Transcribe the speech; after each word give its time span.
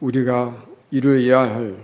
우리가 0.00 0.56
이루어야 0.90 1.40
할 1.40 1.76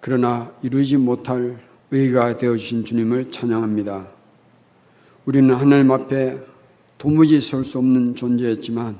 그러나 0.00 0.52
이루지 0.62 0.98
못할 0.98 1.58
의가 1.90 2.36
되어 2.36 2.56
주신 2.56 2.84
주님을 2.84 3.30
찬양합니다. 3.30 4.06
우리는 5.24 5.54
하나님 5.54 5.90
앞에 5.90 6.38
도무지 6.98 7.40
설 7.40 7.64
수 7.64 7.78
없는 7.78 8.14
존재였지만 8.14 8.98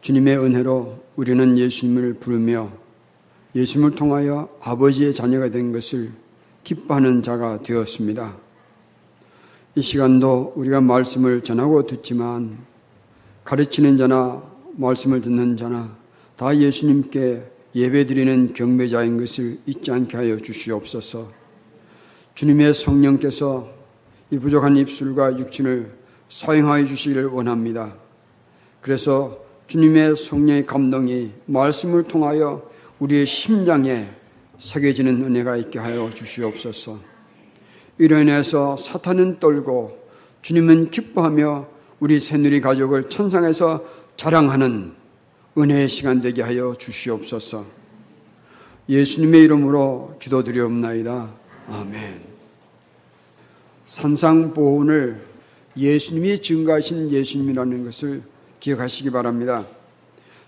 주님의 0.00 0.38
은혜로 0.38 0.98
우리는 1.16 1.58
예수님을 1.58 2.14
부르며 2.14 2.70
예수님을 3.54 3.96
통하여 3.96 4.48
아버지의 4.60 5.12
자녀가 5.12 5.48
된 5.50 5.72
것을 5.72 6.12
기뻐하는 6.62 7.22
자가 7.22 7.62
되었습니다. 7.62 8.36
이 9.74 9.82
시간도 9.82 10.52
우리가 10.56 10.80
말씀을 10.80 11.42
전하고 11.42 11.86
듣지만 11.86 12.58
가르치는 13.44 13.98
자나 13.98 14.42
말씀을 14.76 15.20
듣는 15.20 15.56
자나 15.56 15.99
다 16.40 16.56
예수님께 16.56 17.42
예배드리는 17.74 18.54
경배자인 18.54 19.18
것을 19.18 19.58
잊지 19.66 19.90
않게 19.90 20.16
하여 20.16 20.38
주시옵소서. 20.38 21.30
주님의 22.34 22.72
성령께서 22.72 23.68
이 24.30 24.38
부족한 24.38 24.74
입술과 24.78 25.38
육신을 25.38 25.92
사용하여 26.30 26.86
주시기를 26.86 27.26
원합니다. 27.26 27.94
그래서 28.80 29.36
주님의 29.66 30.16
성령의 30.16 30.64
감동이 30.64 31.32
말씀을 31.44 32.04
통하여 32.04 32.70
우리의 33.00 33.26
심장에 33.26 34.08
새겨지는 34.58 35.22
은혜가 35.22 35.58
있게 35.58 35.78
하여 35.78 36.08
주시옵소서. 36.08 36.98
이로 37.98 38.16
인해서 38.16 38.78
사탄은 38.78 39.40
떨고 39.40 39.98
주님은 40.40 40.90
기뻐하며 40.90 41.68
우리 41.98 42.18
새누리 42.18 42.62
가족을 42.62 43.10
천상에서 43.10 43.84
자랑하는 44.16 44.99
은혜의 45.58 45.88
시간 45.88 46.20
되게 46.20 46.42
하여 46.42 46.74
주시옵소서. 46.78 47.66
예수님의 48.88 49.42
이름으로 49.42 50.16
기도드리옵나이다. 50.20 51.30
아멘. 51.68 52.22
산상 53.86 54.54
보훈을 54.54 55.20
예수님이 55.76 56.40
증가하신 56.40 57.10
예수님이라는 57.10 57.84
것을 57.84 58.22
기억하시기 58.60 59.10
바랍니다. 59.10 59.66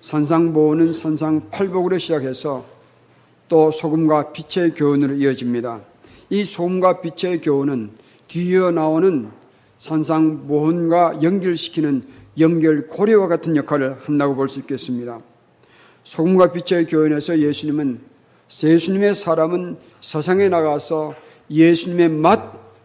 산상 0.00 0.52
보훈은 0.52 0.92
산상 0.92 1.50
팔복으로 1.50 1.98
시작해서 1.98 2.64
또 3.48 3.70
소금과 3.70 4.32
빛의 4.32 4.74
교훈으로 4.74 5.14
이어집니다. 5.14 5.80
이 6.30 6.44
소금과 6.44 7.00
빛의 7.00 7.40
교훈은 7.40 7.90
뒤이어 8.28 8.70
나오는 8.70 9.28
산상 9.78 10.46
보훈과 10.46 11.22
연결시키는 11.22 12.21
연결 12.38 12.86
고리와 12.86 13.28
같은 13.28 13.56
역할을 13.56 13.98
한다고 14.04 14.34
볼 14.34 14.48
수 14.48 14.60
있겠습니다. 14.60 15.20
소금과 16.04 16.52
빛의 16.52 16.86
교훈에서 16.86 17.38
예수님은 17.38 18.00
예수님의 18.62 19.14
사람은 19.14 19.76
세상에 20.00 20.48
나가서 20.48 21.14
예수님의 21.50 22.08
맛, 22.08 22.40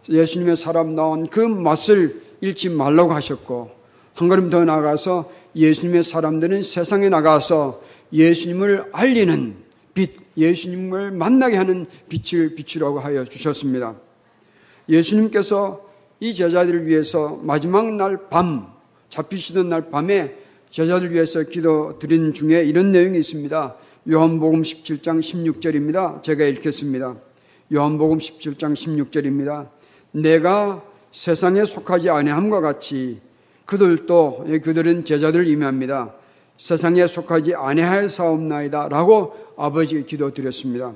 예수님의 0.08 0.56
사람 0.56 0.94
나온 0.94 1.28
그 1.28 1.40
맛을 1.40 2.22
잃지 2.40 2.70
말라고 2.70 3.12
하셨고 3.12 3.70
한 4.14 4.28
걸음 4.28 4.50
더 4.50 4.64
나가서 4.64 5.30
예수님의 5.54 6.02
사람들은 6.02 6.62
세상에 6.62 7.08
나가서 7.08 7.82
예수님을 8.12 8.90
알리는 8.92 9.56
빛, 9.94 10.16
예수님을 10.36 11.10
만나게 11.10 11.56
하는 11.56 11.86
빛을 12.08 12.54
비추라고 12.54 13.00
하여 13.00 13.24
주셨습니다. 13.24 13.96
예수님께서 14.88 15.86
이 16.20 16.34
제자들을 16.34 16.86
위해서 16.86 17.38
마지막 17.42 17.92
날 17.94 18.28
밤, 18.30 18.72
잡히시던 19.10 19.68
날 19.68 19.90
밤에 19.90 20.34
제자들 20.70 21.12
위해서 21.12 21.42
기도 21.42 21.98
드린 21.98 22.32
중에 22.32 22.62
이런 22.62 22.92
내용이 22.92 23.18
있습니다. 23.18 23.74
요한복음 24.10 24.62
17장 24.62 25.20
16절입니다. 25.20 26.22
제가 26.22 26.44
읽겠습니다. 26.44 27.16
요한복음 27.72 28.18
17장 28.18 28.74
16절입니다. 28.74 29.68
내가 30.12 30.82
세상에 31.10 31.64
속하지 31.64 32.10
아니함과 32.10 32.60
같이 32.60 33.20
그들도 33.66 34.46
그들은 34.62 35.04
제자들을 35.04 35.46
의미합니다. 35.46 36.14
세상에 36.56 37.06
속하지 37.06 37.54
아니하였사옵나이다 37.54 38.88
라고 38.88 39.34
아버지께 39.56 40.04
기도드렸습니다. 40.04 40.94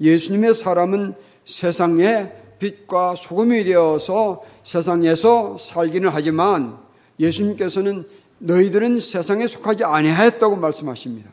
예수님의 0.00 0.54
사람은 0.54 1.14
세상의 1.44 2.32
빛과 2.58 3.14
소금이 3.16 3.64
되어서 3.64 4.42
세상에서 4.62 5.56
살기는 5.58 6.10
하지만 6.12 6.78
예수님께서는 7.22 8.06
너희들은 8.38 9.00
세상에 9.00 9.46
속하지 9.46 9.84
아니하였다고 9.84 10.56
말씀하십니다. 10.56 11.30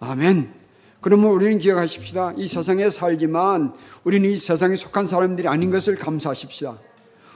아멘. 0.00 0.52
그러면 1.00 1.30
우리는 1.30 1.58
기억하십시다. 1.58 2.34
이 2.36 2.48
세상에 2.48 2.90
살지만 2.90 3.72
우리는 4.02 4.28
이 4.28 4.36
세상에 4.36 4.74
속한 4.74 5.06
사람들이 5.06 5.46
아닌 5.46 5.70
것을 5.70 5.96
감사하십시다. 5.96 6.78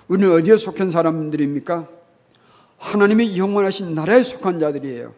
우리는 0.08 0.32
어디에 0.32 0.56
속한 0.56 0.90
사람들입니까? 0.90 1.88
하나님의 2.78 3.38
영원하신 3.38 3.94
나라에 3.94 4.22
속한 4.22 4.58
자들이에요. 4.58 5.14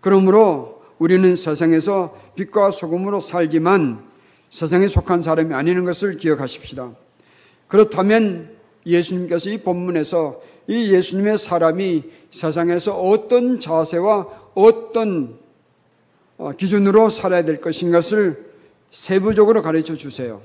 그러므로 0.00 0.82
우리는 0.98 1.34
세상에서 1.34 2.16
빛과 2.36 2.70
소금으로 2.70 3.18
살지만 3.18 4.04
세상에 4.48 4.86
속한 4.86 5.22
사람이 5.22 5.52
아니는 5.52 5.84
것을 5.84 6.16
기억하십시다. 6.18 6.92
그렇다면 7.66 8.56
예수님께서 8.86 9.50
이 9.50 9.58
본문에서 9.58 10.40
이 10.68 10.92
예수님의 10.92 11.38
사람이 11.38 12.04
세상에서 12.30 12.98
어떤 12.98 13.60
자세와 13.60 14.26
어떤 14.54 15.38
어, 16.38 16.52
기준으로 16.52 17.08
살아야 17.08 17.44
될 17.44 17.60
것인 17.60 17.92
것을 17.92 18.44
세부적으로 18.90 19.62
가르쳐 19.62 19.94
주세요. 19.94 20.40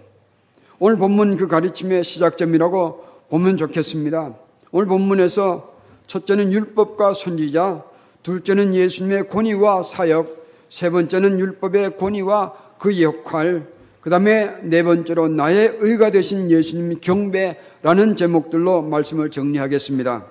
오늘 0.79 0.97
본문 0.97 1.35
그 1.35 1.47
가르침의 1.47 2.03
시작점이라고 2.03 3.05
보면 3.29 3.57
좋겠습니다. 3.57 4.35
오늘 4.71 4.87
본문에서 4.87 5.73
첫째는 6.07 6.51
율법과 6.51 7.13
선지자, 7.13 7.83
둘째는 8.23 8.73
예수님의 8.75 9.27
권위와 9.27 9.83
사역, 9.83 10.45
세 10.69 10.89
번째는 10.89 11.39
율법의 11.39 11.97
권위와 11.97 12.53
그 12.77 13.01
역할, 13.01 13.67
그 14.01 14.09
다음에 14.09 14.57
네 14.63 14.83
번째로 14.83 15.27
나의 15.27 15.77
의가 15.79 16.09
되신 16.09 16.49
예수님 16.49 16.99
경배 16.99 17.57
라는 17.83 18.15
제목들로 18.15 18.83
말씀을 18.83 19.31
정리하겠습니다. 19.31 20.23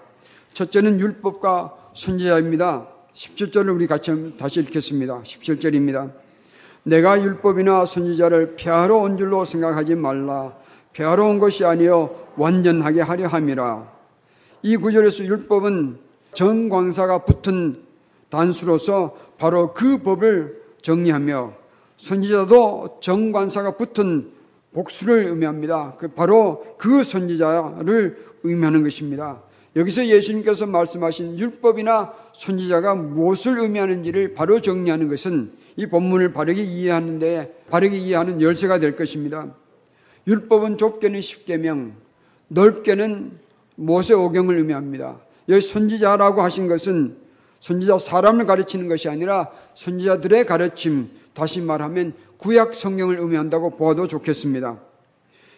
첫째는 0.53 1.01
율법과 1.01 1.75
선지자입니다. 1.95 2.87
17절을 3.13 3.75
우리 3.75 3.89
같이 3.89 4.35
다시 4.39 4.61
읽겠습니다. 4.61 5.23
17절입니다. 5.23 6.13
내가 6.85 7.21
율법이나 7.21 7.87
선지자를 7.87 8.55
폐하러 8.55 8.99
온 8.99 9.19
줄로 9.19 9.45
생각하지 9.45 9.97
말라. 9.97 10.53
폐하러 10.93 11.27
온 11.27 11.41
것이 11.41 11.65
아니요 11.65 12.15
완전하게 12.37 13.01
하려 13.01 13.27
함이라. 13.27 13.91
이 14.63 14.77
구절에서 14.77 15.25
율법은 15.25 15.99
정광사가 16.35 17.25
붙은 17.25 17.83
단수로서 18.29 19.17
바로 19.39 19.75
그 19.75 19.99
법을 19.99 20.63
정리하며 20.83 21.53
선지자도 21.97 22.99
정관사가 23.01 23.77
붙은 23.77 24.39
복수를 24.73 25.27
의미합니다. 25.27 25.95
그 25.99 26.09
바로 26.09 26.77
그 26.79 27.03
선지자를 27.05 28.17
의미하는 28.45 28.83
것입니다. 28.83 29.43
여기서 29.77 30.07
예수님께서 30.07 30.67
말씀하신 30.67 31.39
율법이나 31.39 32.13
선지자가 32.33 32.95
무엇을 32.95 33.59
의미하는지를 33.59 34.35
바로 34.35 34.61
정리하는 34.61 35.09
것은 35.09 35.53
이 35.77 35.87
본문을 35.87 36.33
바르게 36.33 36.63
이해하는데 36.63 37.65
바르게 37.71 37.97
이해하는 37.97 38.43
열쇠가 38.43 38.79
될 38.79 38.97
것입니다. 38.97 39.55
율법은 40.27 40.77
좁게는 40.77 41.21
십계명, 41.21 41.93
넓게는 42.49 43.33
모세 43.77 44.15
오경을 44.15 44.57
의미합니다. 44.59 45.19
여기 45.49 45.61
선지자라고 45.61 46.43
하신 46.43 46.69
것은 46.69 47.17
선지자 47.61 47.99
사람을 47.99 48.47
가르치는 48.47 48.89
것이 48.89 49.09
아니라 49.09 49.51
선지자들의 49.75 50.47
가르침, 50.47 51.11
다시 51.35 51.61
말하면 51.61 52.15
구약 52.39 52.75
성경을 52.75 53.19
의미한다고 53.19 53.77
보아도 53.77 54.07
좋겠습니다. 54.07 54.81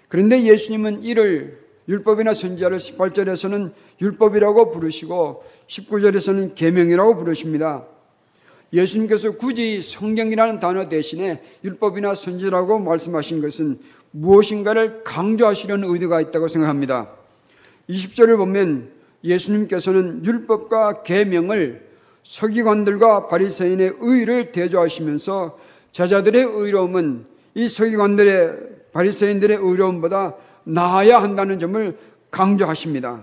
그런데 0.08 0.42
예수님은 0.42 1.04
이를 1.04 1.62
율법이나 1.88 2.34
선지자를 2.34 2.78
18절에서는 2.78 3.72
율법이라고 4.00 4.70
부르시고 4.70 5.44
19절에서는 5.66 6.54
계명이라고 6.54 7.16
부르십니다. 7.16 7.84
예수님께서 8.72 9.32
굳이 9.32 9.82
성경이라는 9.82 10.60
단어 10.60 10.88
대신에 10.88 11.42
율법이나 11.64 12.14
선지라고 12.14 12.78
말씀하신 12.78 13.42
것은 13.42 13.78
무엇인가를 14.12 15.02
강조하시려는 15.04 15.88
의도가 15.90 16.20
있다고 16.20 16.48
생각합니다. 16.48 17.10
20절을 17.88 18.36
보면 18.36 18.88
예수님께서는 19.24 20.24
율법과 20.24 21.02
계명을 21.02 21.86
서기관들과 22.22 23.28
바리새인의 23.28 23.96
의를 24.00 24.52
대조하시면서 24.52 25.58
제자들의 25.92 26.42
의로움은 26.42 27.24
이 27.54 27.68
서기관들의 27.68 28.72
바리새인들의 28.92 29.58
의로움보다 29.58 30.34
나아야 30.64 31.22
한다는 31.22 31.58
점을 31.58 31.96
강조하십니다. 32.30 33.22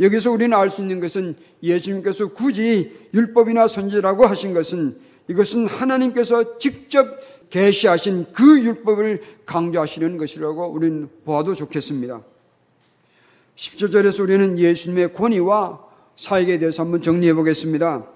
여기서 0.00 0.30
우리는 0.32 0.56
알 0.56 0.68
수 0.68 0.82
있는 0.82 1.00
것은 1.00 1.36
예수님께서 1.62 2.28
굳이 2.28 2.92
율법이나 3.14 3.66
선지라고 3.66 4.26
하신 4.26 4.52
것은 4.52 4.96
이것은 5.28 5.66
하나님께서 5.66 6.58
직접 6.58 7.18
계시하신 7.50 8.26
그 8.32 8.60
율법을 8.62 9.22
강조하시는 9.46 10.18
것이라고 10.18 10.66
우리는 10.66 11.08
보아도 11.24 11.54
좋겠습니다. 11.54 12.20
10절에서 13.56 14.22
우리는 14.22 14.58
예수님의 14.58 15.14
권위와 15.14 15.80
사역에 16.16 16.58
대해서 16.58 16.82
한번 16.82 17.00
정리해 17.00 17.32
보겠습니다. 17.34 18.15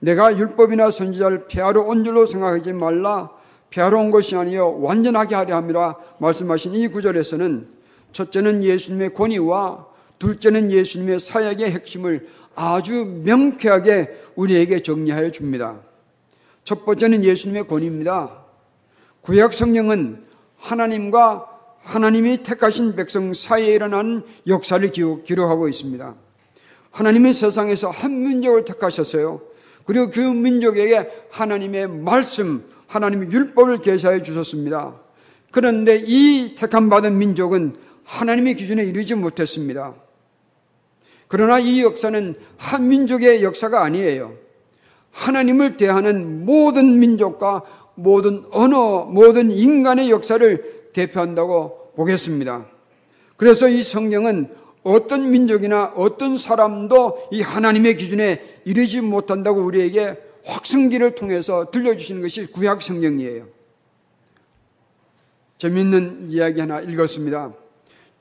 내가 0.00 0.36
율법이나 0.36 0.90
선지자를 0.90 1.46
폐하러 1.48 1.82
온 1.82 2.04
줄로 2.04 2.26
생각하지 2.26 2.72
말라. 2.72 3.30
폐하러 3.70 3.98
온 3.98 4.10
것이 4.10 4.36
아니요 4.36 4.80
완전하게 4.80 5.34
하려 5.34 5.56
함이라 5.56 5.96
말씀하신 6.18 6.74
이 6.74 6.88
구절에서는 6.88 7.66
첫째는 8.12 8.62
예수님의 8.62 9.14
권위와 9.14 9.86
둘째는 10.18 10.70
예수님의 10.70 11.18
사역의 11.18 11.72
핵심을 11.72 12.28
아주 12.54 13.04
명쾌하게 13.24 14.14
우리에게 14.36 14.80
정리하여 14.80 15.30
줍니다. 15.30 15.80
첫 16.62 16.84
번째는 16.86 17.24
예수님의 17.24 17.66
권위입니다. 17.66 18.30
구약 19.22 19.52
성경은 19.52 20.22
하나님과 20.58 21.46
하나님이 21.82 22.42
택하신 22.42 22.96
백성 22.96 23.34
사이에 23.34 23.74
일어나는 23.74 24.22
역사를 24.46 24.88
기록하고 24.90 25.68
있습니다. 25.68 26.14
하나님은 26.90 27.32
세상에서 27.32 27.90
한 27.90 28.22
민족을 28.22 28.64
택하셨어요. 28.64 29.42
그리고 29.84 30.10
그 30.10 30.20
민족에게 30.20 31.10
하나님의 31.30 31.88
말씀, 31.88 32.64
하나님의 32.86 33.30
율법을 33.30 33.78
계시하여 33.78 34.22
주셨습니다. 34.22 34.94
그런데 35.50 36.02
이 36.04 36.54
택함 36.56 36.88
받은 36.88 37.16
민족은 37.18 37.76
하나님의 38.04 38.56
기준에 38.56 38.84
이르지 38.84 39.14
못했습니다. 39.14 39.94
그러나 41.28 41.58
이 41.58 41.82
역사는 41.82 42.34
한 42.56 42.88
민족의 42.88 43.42
역사가 43.42 43.82
아니에요. 43.82 44.34
하나님을 45.10 45.76
대하는 45.76 46.44
모든 46.44 46.98
민족과 46.98 47.62
모든 47.94 48.44
언어, 48.50 49.04
모든 49.04 49.50
인간의 49.50 50.10
역사를 50.10 50.90
대표한다고 50.92 51.92
보겠습니다. 51.96 52.66
그래서 53.36 53.68
이 53.68 53.80
성경은 53.82 54.48
어떤 54.84 55.30
민족이나 55.30 55.92
어떤 55.96 56.36
사람도 56.36 57.28
이 57.32 57.40
하나님의 57.40 57.96
기준에 57.96 58.60
이르지 58.64 59.00
못한다고 59.00 59.62
우리에게 59.62 60.16
확성기를 60.44 61.14
통해서 61.14 61.70
들려주시는 61.70 62.20
것이 62.20 62.46
구약 62.52 62.82
성경이에요. 62.82 63.46
재미있는 65.56 66.30
이야기 66.30 66.60
하나 66.60 66.80
읽었습니다. 66.80 67.54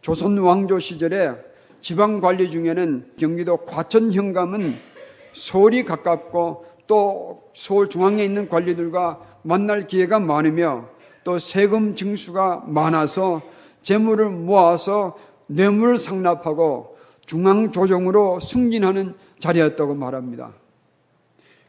조선 0.01 0.38
왕조 0.38 0.80
시절에 0.80 1.33
지방 1.81 2.21
관리 2.21 2.50
중에는 2.50 3.12
경기도 3.18 3.57
과천 3.57 4.13
현감은 4.13 4.77
서울이 5.33 5.83
가깝고 5.83 6.65
또 6.88 7.44
서울 7.54 7.89
중앙에 7.89 8.24
있는 8.24 8.48
관리들과 8.48 9.19
만날 9.42 9.86
기회가 9.86 10.19
많으며 10.19 10.88
또 11.25 11.39
세금 11.39 11.95
징수가 11.95 12.63
많아서 12.68 13.42
재물을 13.81 14.30
모아서 14.30 15.18
뇌물을 15.55 15.97
상납하고 15.97 16.97
중앙조정으로 17.25 18.39
승진하는 18.39 19.13
자리였다고 19.39 19.94
말합니다. 19.95 20.51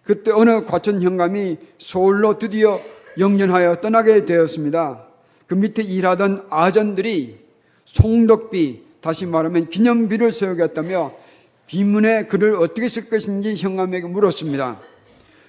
그때 0.02 0.30
어느 0.32 0.64
과천 0.64 1.00
현감이 1.02 1.56
서울로 1.78 2.38
드디어 2.38 2.80
영전하여 3.18 3.76
떠나게 3.76 4.24
되었습니다. 4.26 5.02
그 5.46 5.54
밑에 5.54 5.82
일하던 5.82 6.46
아전들이 6.50 7.38
송덕비, 7.84 8.82
다시 9.00 9.26
말하면 9.26 9.68
기념비를 9.68 10.30
세우겠다며 10.30 11.12
비문에 11.66 12.26
글을 12.26 12.56
어떻게 12.56 12.88
쓸 12.88 13.08
것인지 13.08 13.54
현감에게 13.54 14.06
물었습니다. 14.08 14.78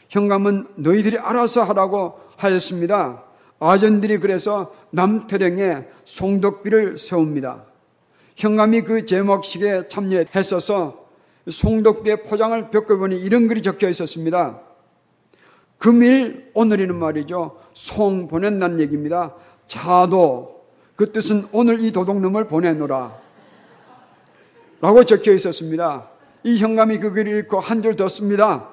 현감은 0.09 0.67
너희들이 0.75 1.17
알아서 1.17 1.63
하라고 1.63 2.19
하였습니다. 2.37 3.23
아전들이 3.59 4.19
그래서 4.19 4.73
남태령에 4.91 5.85
송덕비를 6.05 6.97
세웁니다. 6.97 7.74
현감이 8.35 8.81
그 8.81 9.05
제목식에 9.05 9.87
참여했어서 9.87 11.05
송덕비의 11.49 12.23
포장을 12.23 12.69
벗겨보니 12.71 13.19
이런 13.21 13.47
글이 13.47 13.61
적혀 13.61 13.87
있었습니다. 13.89 14.59
금일 15.77 16.51
오늘이는 16.53 16.95
말이죠. 16.95 17.57
송 17.73 18.27
보낸다는 18.27 18.79
얘기입니다. 18.79 19.33
자도 19.67 20.65
그 20.95 21.11
뜻은 21.11 21.47
오늘 21.51 21.81
이 21.81 21.91
도둑놈을 21.91 22.47
보내노라. 22.47 23.25
라고 24.81 25.03
적혀 25.03 25.33
있었습니다. 25.33 26.09
이 26.43 26.57
현감이 26.57 26.99
그 26.99 27.11
글을 27.11 27.39
읽고 27.39 27.59
한 27.59 27.81
줄 27.81 27.95
더 27.95 28.07
씁니다. 28.09 28.69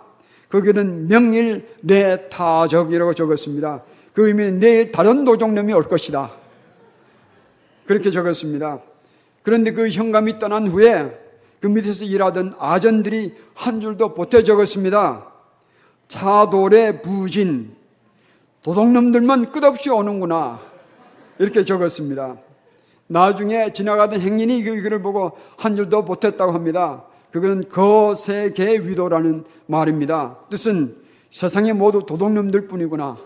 거기는 0.49 1.09
명일 1.09 1.67
내 1.81 2.29
타적이라고 2.29 3.15
적었습니다. 3.15 3.83
그 4.13 4.29
의미는 4.29 4.59
내일 4.61 4.93
다른 4.93 5.25
도적놈이 5.25 5.73
올 5.73 5.89
것이다. 5.89 6.31
그렇게 7.87 8.11
적었습니다. 8.11 8.81
그런데 9.43 9.73
그 9.73 9.89
현감이 9.89 10.39
떠난 10.39 10.67
후에 10.67 11.19
그 11.61 11.67
밑에서 11.67 12.05
일하던 12.05 12.55
아전들이 12.59 13.35
한 13.55 13.81
줄도 13.81 14.15
보태 14.15 14.43
적었습니다. 14.45 15.27
차돌의 16.09 17.03
부진, 17.03 17.75
도둑놈들만 18.63 19.51
끝없이 19.51 19.91
오는구나. 19.91 20.61
이렇게 21.39 21.65
적었습니다. 21.65 22.37
나중에 23.07 23.73
지나가던 23.73 24.21
행인이 24.21 24.63
그 24.63 24.83
글을 24.83 25.03
보고 25.03 25.33
한 25.57 25.77
줄도 25.77 26.05
보탰다고 26.05 26.53
합니다. 26.53 27.05
그거는 27.31 27.69
거세계 27.69 28.79
위도라는 28.79 29.45
말입니다. 29.67 30.39
뜻은 30.51 30.97
세상에 31.31 31.73
모두 31.73 32.05
도둑놈들 32.05 32.69
뿐이구나. 32.69 33.17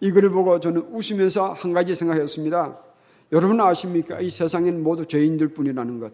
이 0.00 0.10
글을 0.10 0.30
보고 0.30 0.60
저는 0.60 0.88
웃으면서 0.90 1.52
한 1.52 1.72
가지 1.72 1.94
생각했습니다. 1.94 2.83
여러분 3.34 3.60
아십니까? 3.60 4.20
이 4.20 4.30
세상엔 4.30 4.84
모두 4.84 5.06
죄인들 5.06 5.48
뿐이라는 5.48 5.98
것. 5.98 6.12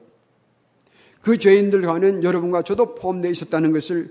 그 1.21 1.37
죄인들 1.37 1.83
가는 1.83 2.25
여러분과 2.25 2.63
저도 2.63 2.95
포함되어 2.95 3.31
있었다는 3.31 3.73
것을 3.73 4.09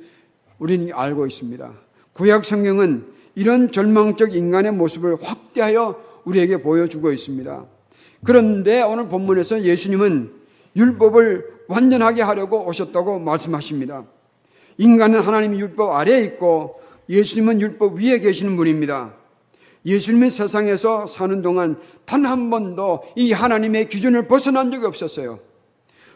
우리는 0.59 0.93
알고 0.93 1.25
있습니다. 1.25 1.73
구약 2.13 2.45
성경은 2.45 3.05
이런 3.33 3.71
절망적 3.71 4.35
인간의 4.35 4.73
모습을 4.73 5.17
확대하여 5.19 5.99
우리에게 6.23 6.61
보여주고 6.61 7.11
있습니다. 7.11 7.65
그런데 8.23 8.83
오늘 8.83 9.07
본문에서 9.07 9.63
예수님은 9.63 10.31
율법을 10.75 11.63
완전하게 11.67 12.21
하려고 12.21 12.63
오셨다고 12.67 13.17
말씀하십니다. 13.17 14.05
인간은 14.77 15.21
하나님의 15.21 15.59
율법 15.59 15.95
아래에 15.95 16.25
있고 16.25 16.79
예수님은 17.09 17.59
율법 17.59 17.97
위에 17.97 18.19
계시는 18.19 18.55
분입니다. 18.55 19.18
예수님은 19.85 20.29
세상에서 20.29 21.07
사는 21.07 21.41
동안 21.41 21.77
단 22.05 22.25
한 22.25 22.49
번도 22.49 23.03
이 23.15 23.31
하나님의 23.31 23.89
기준을 23.89 24.27
벗어난 24.27 24.71
적이 24.71 24.85
없었어요. 24.87 25.39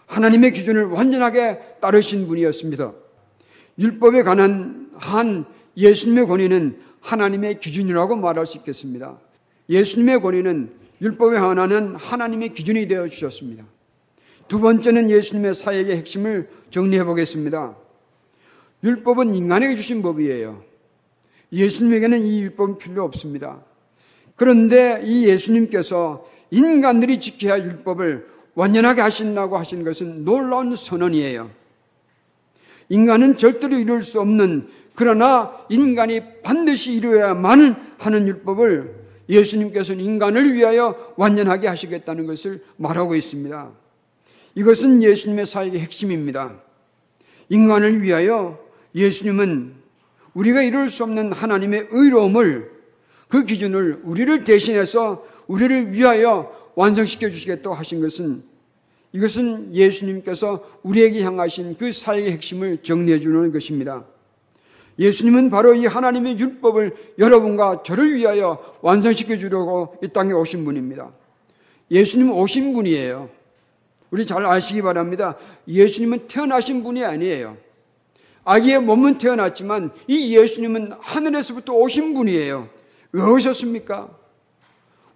하나님의 0.08 0.52
기준을 0.52 0.86
완전하게 0.86 1.60
따르신 1.82 2.28
분이었습니다. 2.28 2.92
율법에 3.80 4.24
관한 4.24 4.90
한 4.96 5.46
예수님의 5.78 6.28
권위는 6.28 6.78
하나님의 7.02 7.60
기준이라고 7.60 8.16
말할 8.16 8.46
수 8.46 8.58
있겠습니다. 8.58 9.18
예수님의 9.70 10.22
권위는 10.22 10.72
율법에 11.02 11.40
관하는 11.40 11.96
하나님의 11.96 12.54
기준이 12.54 12.88
되어 12.88 13.08
주셨습니다. 13.08 13.66
두 14.48 14.60
번째는 14.60 15.10
예수님의 15.10 15.54
사역의 15.54 15.98
핵심을 15.98 16.50
정리해 16.70 17.04
보겠습니다. 17.04 17.76
율법은 18.84 19.36
인간에게 19.36 19.76
주신 19.76 20.02
법이에요. 20.02 20.64
예수님에게는 21.54 22.20
이 22.20 22.42
율법은 22.42 22.78
필요 22.78 23.04
없습니다. 23.04 23.64
그런데 24.36 25.02
이 25.06 25.28
예수님께서 25.28 26.28
인간들이 26.52 27.20
지켜야 27.20 27.54
할 27.54 27.66
율법을 27.66 28.28
완전하게 28.56 29.02
하신다고 29.02 29.58
하신 29.58 29.84
것은 29.84 30.26
놀라운 30.26 30.76
선언이에요. 30.76 31.50
인간은 32.90 33.38
절대로 33.38 33.78
이룰 33.78 34.02
수 34.02 34.20
없는 34.20 34.68
그러나 34.96 35.58
인간이 35.70 36.22
반드시 36.44 36.94
이루어야만 36.94 37.96
하는 37.98 38.28
율법을 38.28 39.04
예수님께서는 39.30 40.04
인간을 40.04 40.54
위하여 40.54 41.14
완전하게 41.16 41.68
하시겠다는 41.68 42.28
것을 42.28 42.64
말하고 42.78 43.16
있습니다. 43.16 43.72
이것은 44.56 45.02
예수님의 45.02 45.46
사역의 45.46 45.80
핵심입니다. 45.80 46.56
인간을 47.50 48.04
위하여 48.04 48.60
예수님은 48.94 49.83
우리가 50.34 50.62
이룰 50.62 50.90
수 50.90 51.04
없는 51.04 51.32
하나님의 51.32 51.88
의로움을 51.92 52.72
그 53.28 53.46
기준을 53.46 54.02
우리를 54.04 54.44
대신해서 54.44 55.26
우리를 55.48 55.94
위하여 55.94 56.72
완성시켜 56.76 57.30
주시겠다고 57.30 57.76
하신 57.76 58.02
것은 58.02 58.44
이것은 59.12 59.74
예수님께서 59.74 60.66
우리에게 60.82 61.22
향하신 61.22 61.78
그 61.78 61.92
사역의 61.92 62.32
핵심을 62.32 62.82
정리해 62.82 63.20
주는 63.20 63.52
것입니다. 63.52 64.06
예수님은 64.98 65.50
바로 65.50 65.74
이 65.74 65.86
하나님의 65.86 66.38
율법을 66.40 66.96
여러분과 67.20 67.84
저를 67.84 68.16
위하여 68.16 68.78
완성시켜 68.82 69.38
주려고 69.38 69.98
이 70.04 70.08
땅에 70.08 70.34
오신 70.34 70.66
분입니다. 70.66 71.12
예수님은 71.90 72.34
오신 72.34 72.74
분이에요. 72.74 73.30
우리 74.12 74.26
잘 74.26 74.46
아시기 74.46 74.82
바랍니다. 74.82 75.38
예수님은 75.68 76.28
태어나신 76.28 76.84
분이 76.84 77.04
아니에요. 77.04 77.58
아기의 78.46 78.82
몸은 78.82 79.18
태어났지만 79.18 79.92
이 80.08 80.38
예수님은 80.38 80.94
하늘에서부터 81.00 81.74
오신 81.74 82.14
분이에요. 82.14 82.70
왜 83.14 83.22
오셨습니까? 83.22 84.10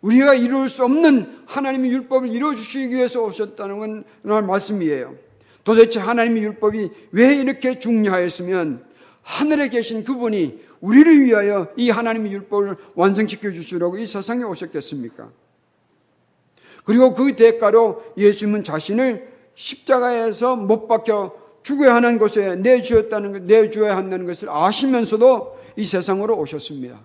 우리가 0.01 0.35
이룰 0.35 0.69
수 0.69 0.83
없는 0.83 1.43
하나님의 1.47 1.91
율법을 1.91 2.31
이루어주시기 2.31 2.95
위해서 2.95 3.23
오셨다는 3.23 3.79
건 3.79 4.03
말씀이에요. 4.45 5.15
도대체 5.63 5.99
하나님의 5.99 6.43
율법이 6.43 6.89
왜 7.11 7.35
이렇게 7.35 7.77
중요하였으면 7.79 8.85
하늘에 9.21 9.67
계신 9.67 10.03
그분이 10.03 10.61
우리를 10.79 11.25
위하여 11.25 11.67
이 11.75 11.89
하나님의 11.89 12.31
율법을 12.31 12.77
완성시켜 12.95 13.51
주시려고 13.51 13.97
이 13.97 14.05
세상에 14.05 14.43
오셨겠습니까? 14.43 15.29
그리고 16.85 17.13
그 17.13 17.35
대가로 17.35 18.01
예수님은 18.15 18.63
자신을 18.63 19.27
십자가에서 19.55 20.55
못 20.55 20.87
박혀 20.87 21.35
죽어야 21.67 21.95
하는 21.95 22.17
곳에 22.17 22.55
내주었다는 22.55 23.33
것, 23.33 23.43
내주어야 23.43 23.97
한다는 23.97 24.25
것을 24.25 24.49
아시면서도 24.49 25.59
이 25.75 25.83
세상으로 25.83 26.37
오셨습니다. 26.39 26.97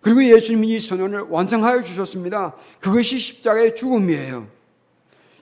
그리고 0.00 0.22
예수님이 0.22 0.76
이 0.76 0.78
선언을 0.78 1.22
완성하여 1.28 1.82
주셨습니다. 1.82 2.54
그것이 2.78 3.18
십자가의 3.18 3.74
죽음이에요. 3.74 4.46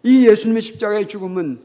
이 0.03 0.27
예수님의 0.27 0.63
십자가의 0.63 1.07
죽음은 1.07 1.61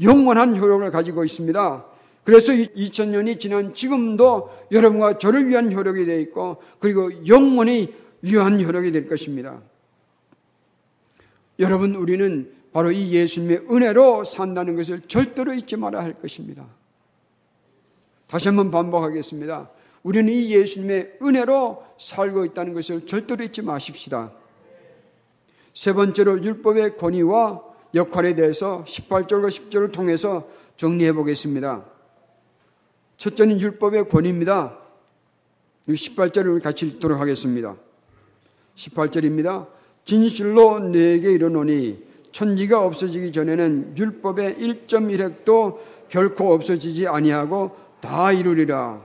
영원한 0.00 0.56
효력을 0.56 0.88
가지고 0.92 1.24
있습니다. 1.24 1.86
그래서 2.22 2.52
2000년이 2.52 3.40
지난 3.40 3.74
지금도 3.74 4.48
여러분과 4.70 5.18
저를 5.18 5.48
위한 5.48 5.72
효력이 5.72 6.06
되어 6.06 6.20
있고 6.20 6.62
그리고 6.78 7.10
영원히 7.26 7.92
유한 8.22 8.62
효력이 8.62 8.92
될 8.92 9.08
것입니다. 9.08 9.60
여러분 11.58 11.96
우리는 11.96 12.61
바로 12.72 12.90
이 12.90 13.12
예수님의 13.12 13.66
은혜로 13.70 14.24
산다는 14.24 14.76
것을 14.76 15.02
절대로 15.06 15.52
잊지 15.52 15.76
말아야 15.76 16.04
할 16.04 16.14
것입니다. 16.14 16.66
다시 18.26 18.48
한번 18.48 18.70
반복하겠습니다. 18.70 19.68
우리는 20.02 20.32
이 20.32 20.50
예수님의 20.54 21.18
은혜로 21.22 21.84
살고 21.98 22.46
있다는 22.46 22.72
것을 22.72 23.06
절대로 23.06 23.44
잊지 23.44 23.62
마십시다. 23.62 24.32
세 25.74 25.92
번째로 25.92 26.42
율법의 26.42 26.96
권위와 26.96 27.62
역할에 27.94 28.34
대해서 28.34 28.84
18절과 28.86 29.48
10절을 29.48 29.92
통해서 29.92 30.48
정리해 30.76 31.12
보겠습니다. 31.12 31.84
첫째는 33.18 33.60
율법의 33.60 34.08
권위입니다. 34.08 34.78
18절을 35.88 36.62
같이 36.62 36.86
읽도록 36.86 37.20
하겠습니다. 37.20 37.76
18절입니다. 38.76 39.66
진실로 40.04 40.78
내게 40.78 41.32
이르노니 41.32 42.11
천지가 42.42 42.84
없어지기 42.84 43.30
전에는 43.30 43.94
율법의 43.96 44.56
1.1획도 44.56 45.78
결코 46.08 46.52
없어지지 46.52 47.06
아니하고 47.06 47.76
다 48.00 48.32
이루리라. 48.32 49.00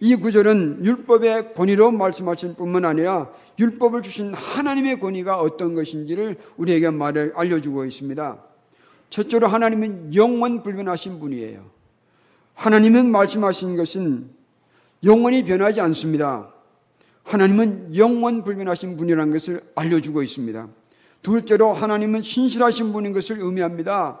이 0.00 0.14
구절은 0.16 0.84
율법의 0.84 1.54
권위로 1.54 1.92
말씀하신 1.92 2.56
뿐만 2.56 2.84
아니라 2.84 3.30
율법을 3.58 4.02
주신 4.02 4.34
하나님의 4.34 5.00
권위가 5.00 5.38
어떤 5.38 5.74
것인지를 5.74 6.36
우리에게 6.58 6.90
말을 6.90 7.32
알려주고 7.34 7.86
있습니다. 7.86 8.38
첫째로 9.08 9.46
하나님은 9.46 10.14
영원 10.14 10.62
불변하신 10.62 11.20
분이에요. 11.20 11.64
하나님은 12.54 13.10
말씀하신 13.10 13.78
것은 13.78 14.28
영원히 15.04 15.42
변하지 15.42 15.80
않습니다. 15.80 16.52
하나님은 17.24 17.96
영원 17.96 18.44
불변하신 18.44 18.98
분이라는 18.98 19.32
것을 19.32 19.62
알려주고 19.74 20.22
있습니다. 20.22 20.68
둘째로 21.22 21.72
하나님은 21.72 22.22
신실하신 22.22 22.92
분인 22.92 23.12
것을 23.12 23.40
의미합니다. 23.40 24.20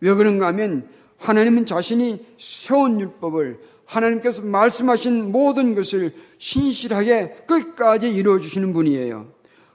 왜 0.00 0.14
그런가 0.14 0.48
하면 0.48 0.88
하나님은 1.18 1.66
자신이 1.66 2.24
세운 2.36 3.00
율법을 3.00 3.58
하나님께서 3.86 4.42
말씀하신 4.42 5.32
모든 5.32 5.74
것을 5.74 6.12
신실하게 6.38 7.44
끝까지 7.46 8.14
이루어 8.14 8.38
주시는 8.38 8.72
분이에요. 8.72 9.26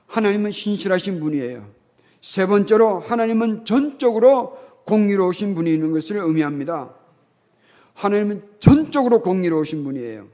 하나님은 0.08 0.52
신실하신 0.52 1.20
분이에요. 1.20 1.66
세 2.20 2.46
번째로 2.46 3.00
하나님은 3.00 3.66
전적으로 3.66 4.58
공의로우신 4.86 5.56
분이 5.56 5.74
있는 5.74 5.92
것을 5.92 6.18
의미합니다. 6.18 6.94
하나님은 7.94 8.44
전적으로 8.60 9.22
공의로우신 9.22 9.84
분이에요. 9.84 10.28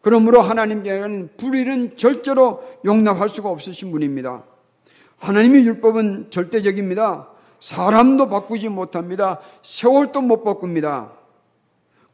그러므로 0.00 0.40
하나님께는 0.40 1.30
불의는 1.36 1.96
절대로 1.96 2.62
용납할 2.86 3.28
수가 3.28 3.50
없으신 3.50 3.90
분입니다. 3.90 4.44
하나님의 5.20 5.64
율법은 5.66 6.30
절대적입니다. 6.30 7.28
사람도 7.60 8.28
바꾸지 8.28 8.68
못합니다. 8.68 9.40
세월도 9.62 10.22
못 10.22 10.42
바꿉니다. 10.44 11.12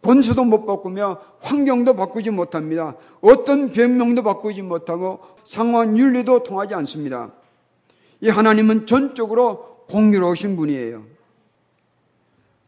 권수도 0.03 0.45
못 0.45 0.67
바꾸며 0.67 1.21
환경도 1.41 1.97
바꾸지 1.97 2.31
못합니다. 2.31 2.95
어떤 3.21 3.73
변명도 3.73 4.23
바꾸지 4.23 4.63
못하고 4.63 5.21
상황 5.45 5.97
윤리도 5.97 6.43
통하지 6.43 6.75
않습니다. 6.75 7.33
이 8.21 8.29
하나님은 8.29 8.87
전적으로 8.87 9.85
공유로우신 9.89 10.57
분이에요. 10.57 11.03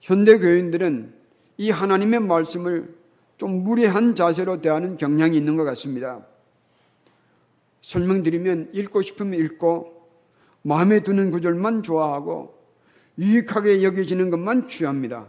현대 0.00 0.38
교인들은 0.38 1.12
이 1.58 1.70
하나님의 1.70 2.20
말씀을 2.20 2.94
좀 3.36 3.64
무례한 3.64 4.14
자세로 4.14 4.62
대하는 4.62 4.96
경향이 4.96 5.36
있는 5.36 5.56
것 5.56 5.64
같습니다. 5.64 6.20
설명드리면 7.82 8.70
읽고 8.72 9.02
싶으면 9.02 9.34
읽고 9.40 9.97
마음에 10.62 11.00
드는 11.02 11.30
구절만 11.30 11.82
좋아하고 11.82 12.54
유익하게 13.18 13.82
여겨지는 13.82 14.30
것만 14.30 14.68
취합니다. 14.68 15.26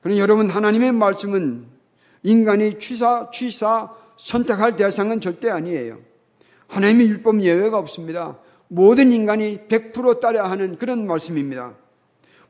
그러나 0.00 0.20
여러분 0.20 0.50
하나님의 0.50 0.92
말씀은 0.92 1.66
인간이 2.22 2.78
취사 2.78 3.30
취사 3.30 3.94
선택할 4.16 4.76
대상은 4.76 5.20
절대 5.20 5.50
아니에요. 5.50 5.98
하나님의 6.68 7.08
율법 7.08 7.42
예외가 7.42 7.78
없습니다. 7.78 8.38
모든 8.68 9.12
인간이 9.12 9.66
100% 9.68 10.20
따라야 10.20 10.50
하는 10.50 10.76
그런 10.76 11.06
말씀입니다. 11.06 11.74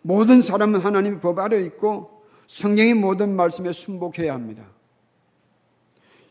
모든 0.03 0.43
사람은 0.43 0.81
하나님의 0.81 1.21
법 1.21 1.39
아래 1.39 1.61
있고 1.63 2.23
성경의 2.47 2.95
모든 2.95 3.35
말씀에 3.37 3.73
순복해야 3.73 4.33
합니다. 4.33 4.65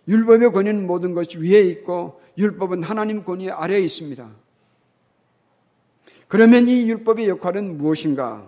율법의 0.07 0.51
권위는 0.51 0.85
모든 0.87 1.13
것이 1.13 1.37
위에 1.39 1.61
있고 1.61 2.21
율법은 2.37 2.83
하나님 2.83 3.23
권위 3.23 3.49
아래에 3.49 3.79
있습니다. 3.81 4.42
그러면 6.33 6.67
이 6.67 6.89
율법의 6.89 7.29
역할은 7.29 7.77
무엇인가? 7.77 8.43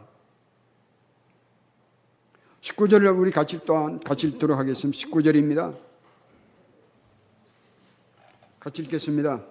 19절을 2.61 3.15
우리 3.15 3.29
같이 3.29 3.59
또한 3.63 3.99
같이 3.99 4.25
읽도록 4.25 4.57
하겠습니다. 4.57 4.97
19절입니다. 4.97 5.75
같이 8.59 8.81
읽겠습니다. 8.81 9.43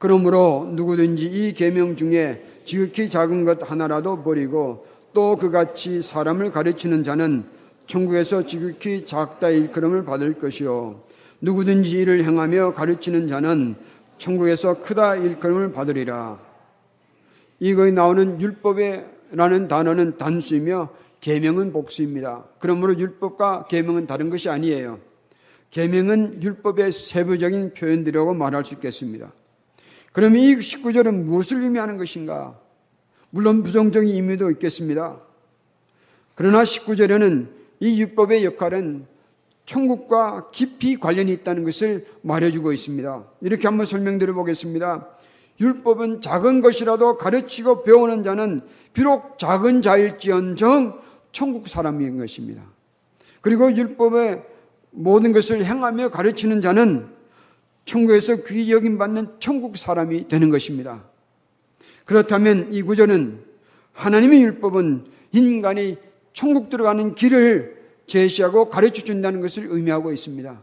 그러므로 0.00 0.68
누구든지 0.72 1.26
이 1.26 1.52
계명 1.52 1.94
중에 1.94 2.44
지극히 2.64 3.08
작은 3.08 3.44
것 3.44 3.70
하나라도 3.70 4.24
버리고 4.24 4.84
또 5.14 5.36
그같이 5.36 6.02
사람을 6.02 6.50
가르치는 6.50 7.04
자는 7.04 7.44
천국에서 7.86 8.44
지극히 8.44 9.06
작다 9.06 9.50
일컬음을 9.50 10.04
받을 10.04 10.36
것이요 10.36 11.00
누구든지 11.40 11.92
이를 12.00 12.24
행하며 12.24 12.74
가르치는 12.74 13.28
자는 13.28 13.76
천국에서 14.18 14.82
크다 14.82 15.14
일컬음을 15.14 15.70
받으리라. 15.70 16.47
이거에 17.60 17.90
나오는 17.90 18.40
율법이라는 18.40 19.68
단어는 19.68 20.18
단수이며 20.18 20.90
계명은 21.20 21.72
복수입니다. 21.72 22.44
그러므로 22.58 22.96
율법과 22.98 23.66
계명은 23.66 24.06
다른 24.06 24.30
것이 24.30 24.48
아니에요. 24.48 25.00
계명은 25.70 26.42
율법의 26.42 26.92
세부적인 26.92 27.74
표현들이라고 27.74 28.34
말할 28.34 28.64
수 28.64 28.74
있겠습니다. 28.74 29.32
그러면 30.12 30.40
이 30.40 30.54
19절은 30.56 31.24
무엇을 31.24 31.62
의미하는 31.62 31.98
것인가? 31.98 32.58
물론 33.30 33.62
부정적인 33.62 34.08
의미도 34.08 34.50
있겠습니다. 34.52 35.20
그러나 36.34 36.62
19절에는 36.62 37.48
이 37.80 38.00
율법의 38.00 38.44
역할은 38.44 39.06
천국과 39.66 40.50
깊이 40.50 40.96
관련이 40.96 41.30
있다는 41.32 41.64
것을 41.64 42.06
말해주고 42.22 42.72
있습니다. 42.72 43.24
이렇게 43.42 43.68
한번 43.68 43.84
설명드려 43.84 44.32
보겠습니다. 44.32 45.06
율법은 45.60 46.20
작은 46.20 46.60
것이라도 46.60 47.16
가르치고 47.16 47.82
배우는 47.82 48.22
자는 48.22 48.60
비록 48.92 49.38
작은 49.38 49.82
자일지언정 49.82 51.00
천국 51.32 51.68
사람인 51.68 52.18
것입니다. 52.18 52.62
그리고 53.40 53.74
율법의 53.74 54.42
모든 54.90 55.32
것을 55.32 55.64
행하며 55.64 56.10
가르치는 56.10 56.60
자는 56.60 57.06
천국에서 57.84 58.42
귀 58.44 58.70
여김 58.72 58.98
받는 58.98 59.40
천국 59.40 59.76
사람이 59.76 60.28
되는 60.28 60.50
것입니다. 60.50 61.04
그렇다면 62.04 62.72
이 62.72 62.82
구절은 62.82 63.40
하나님의 63.92 64.42
율법은 64.42 65.04
인간이 65.32 65.96
천국 66.32 66.70
들어가는 66.70 67.14
길을 67.14 67.76
제시하고 68.06 68.68
가르쳐 68.68 69.04
준다는 69.04 69.40
것을 69.40 69.66
의미하고 69.68 70.12
있습니다. 70.12 70.60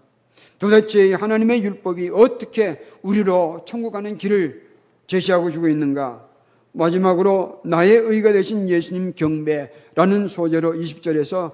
도대체 0.58 1.14
하나님의 1.14 1.64
율법이 1.64 2.10
어떻게 2.14 2.82
우리로 3.02 3.66
천국 3.68 3.92
가는 3.92 4.18
길을 4.18 4.65
제시하고 5.08 5.52
주고 5.52 5.68
있는가? 5.68 6.28
마지막으로 6.72 7.62
나의 7.64 7.98
의가 7.98 8.34
되신 8.34 8.70
예수님 8.70 9.14
경배라는 9.16 10.28
소재로 10.28 10.74
20절에서 10.74 11.54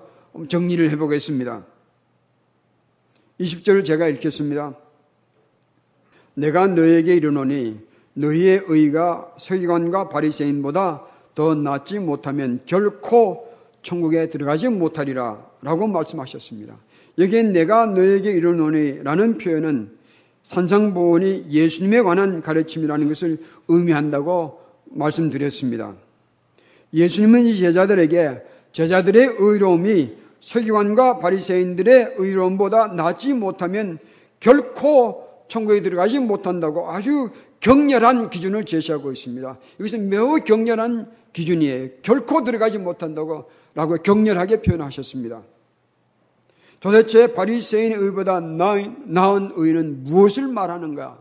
정리를 0.49 0.89
해보겠습니다. 0.91 1.65
20절을 3.39 3.85
제가 3.85 4.07
읽겠습니다. 4.07 4.75
내가 6.33 6.67
너에게 6.67 7.15
이르노니 7.15 7.79
너희의 8.13 8.63
의가 8.67 9.33
서기관과 9.37 10.09
바리새인보다 10.09 11.05
더 11.35 11.55
낫지 11.55 11.99
못하면 11.99 12.61
결코 12.65 13.49
천국에 13.83 14.27
들어가지 14.27 14.69
못하리라 14.69 15.45
라고 15.61 15.87
말씀하셨습니다. 15.87 16.77
여기에 17.17 17.43
내가 17.43 17.85
너에게 17.85 18.31
이르노니 18.31 19.03
라는 19.03 19.37
표현은 19.37 20.00
산상보원이 20.43 21.47
예수님에 21.49 22.01
관한 22.01 22.41
가르침이라는 22.41 23.07
것을 23.07 23.37
의미한다고 23.67 24.59
말씀드렸습니다. 24.85 25.93
예수님은 26.93 27.45
이 27.45 27.57
제자들에게 27.57 28.41
제자들의 28.71 29.35
의로움이 29.39 30.13
서기관과 30.39 31.19
바리새인들의 31.19 32.15
의로움보다 32.17 32.87
낫지 32.87 33.33
못하면 33.33 33.99
결코 34.39 35.27
천국에 35.47 35.81
들어가지 35.81 36.19
못한다고 36.19 36.89
아주 36.89 37.29
격렬한 37.59 38.29
기준을 38.29 38.65
제시하고 38.65 39.11
있습니다. 39.11 39.57
이것은 39.79 40.09
매우 40.09 40.39
격렬한 40.43 41.11
기준이에요. 41.31 41.89
결코 42.01 42.43
들어가지 42.43 42.77
못한다고 42.79 43.45
라고 43.75 43.95
격렬하게 43.97 44.61
표현하셨습니다. 44.63 45.43
도대체 46.81 47.33
바리새인의 47.33 47.97
의보다 47.97 48.39
나은 48.39 49.51
의는 49.55 50.03
무엇을 50.03 50.47
말하는가? 50.47 51.19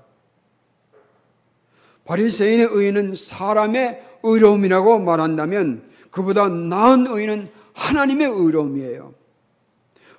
바리새인의 2.07 2.69
의는 2.73 3.14
사람의 3.14 4.02
의로움이라고 4.23 5.00
말한다면 5.00 5.83
그보다 6.11 6.49
나은 6.49 7.07
의는 7.07 7.49
하나님의 7.75 8.26
의로움이에요. 8.26 9.14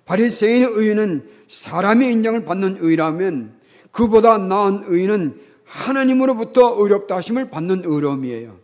바리새인의 0.05 0.69
의는 0.74 1.27
사람의 1.48 2.12
인정을 2.13 2.45
받는 2.45 2.77
의라면 2.79 3.53
그보다 3.91 4.38
나은 4.38 4.83
의는 4.86 5.41
하나님으로부터 5.65 6.75
의롭다 6.77 7.17
하심을 7.17 7.50
받는 7.50 7.81
의로움이에요. 7.86 8.57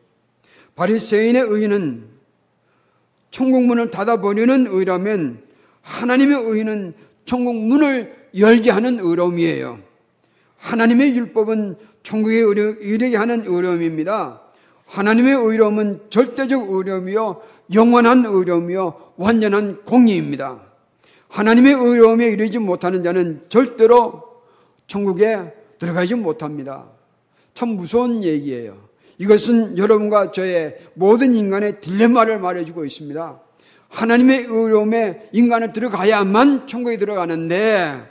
바리새인의 0.75 1.41
의는 1.41 2.05
천국문을 3.31 3.89
닫아버리는 3.89 4.67
의라면 4.69 5.46
하나님의 5.87 6.35
의는 6.43 6.93
천국 7.25 7.55
문을 7.55 8.13
열게 8.37 8.71
하는 8.71 8.99
의로움이에요. 8.99 9.79
하나님의 10.57 11.15
율법은 11.15 11.75
천국에 12.03 12.39
이르게 12.81 13.15
하는 13.15 13.43
의로움입니다. 13.45 14.41
하나님의 14.85 15.33
의로움은 15.33 16.01
절대적 16.09 16.69
의로움이요, 16.69 17.41
영원한 17.73 18.25
의로움이요, 18.25 19.13
완전한 19.17 19.83
공의입니다. 19.83 20.61
하나님의 21.29 21.73
의로움에 21.73 22.27
이르지 22.27 22.59
못하는 22.59 23.03
자는 23.03 23.41
절대로 23.49 24.23
천국에 24.87 25.53
들어가지 25.79 26.15
못합니다. 26.15 26.85
참 27.53 27.69
무서운 27.69 28.23
얘기예요. 28.23 28.77
이것은 29.17 29.77
여러분과 29.77 30.31
저의 30.31 30.77
모든 30.93 31.33
인간의 31.33 31.81
딜레마를 31.81 32.39
말해주고 32.39 32.85
있습니다. 32.85 33.46
하나님의 33.89 34.45
의로움에 34.47 35.29
인간을 35.31 35.73
들어가야만 35.73 36.67
천국에 36.67 36.97
들어가는데 36.97 38.01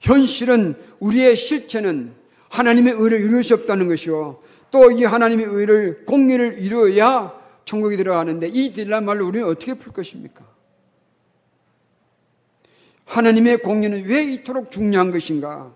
현실은 0.00 0.74
우리의 1.00 1.36
실체는 1.36 2.12
하나님의 2.50 2.94
의를 2.94 3.20
이룰 3.20 3.42
수 3.42 3.54
없다는 3.54 3.88
것이요. 3.88 4.38
또 4.70 4.90
이 4.90 5.04
하나님의 5.04 5.46
의를 5.46 6.04
공의를 6.04 6.58
이루어야 6.58 7.32
천국에 7.64 7.96
들어가는데 7.96 8.48
이 8.48 8.72
딜레마를 8.72 9.22
우리는 9.22 9.46
어떻게 9.46 9.74
풀 9.74 9.92
것입니까? 9.92 10.44
하나님의 13.04 13.58
공의는 13.58 14.04
왜 14.06 14.24
이토록 14.24 14.70
중요한 14.70 15.12
것인가? 15.12 15.72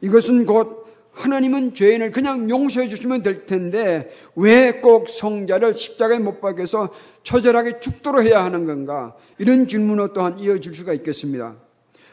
이것은 0.00 0.44
곧 0.46 0.86
하나님은 1.12 1.74
죄인을 1.74 2.10
그냥 2.10 2.48
용서해 2.50 2.88
주시면 2.88 3.22
될 3.22 3.46
텐데 3.46 4.10
왜 4.34 4.80
꼭 4.80 5.08
성자를 5.08 5.74
십자가에 5.74 6.18
못 6.18 6.40
박여서 6.40 6.92
처절하게 7.22 7.80
죽도록 7.80 8.24
해야 8.24 8.44
하는 8.44 8.64
건가? 8.64 9.14
이런 9.38 9.68
질문으로 9.68 10.12
또한 10.12 10.38
이어질 10.38 10.74
수가 10.74 10.92
있겠습니다. 10.94 11.54